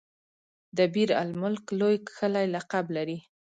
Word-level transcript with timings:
دبیر 0.77 1.09
المک 1.21 1.63
لوی 1.79 1.95
کښلی 2.07 2.45
لقب 2.55 2.85
لري. 2.95 3.17